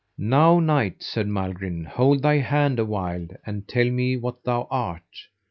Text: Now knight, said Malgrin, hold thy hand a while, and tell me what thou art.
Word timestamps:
Now 0.17 0.59
knight, 0.59 1.03
said 1.03 1.27
Malgrin, 1.27 1.85
hold 1.85 2.23
thy 2.23 2.37
hand 2.37 2.79
a 2.79 2.85
while, 2.85 3.27
and 3.45 3.67
tell 3.67 3.85
me 3.87 4.17
what 4.17 4.43
thou 4.43 4.67
art. 4.71 5.05